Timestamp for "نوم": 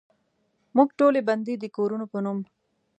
2.25-2.39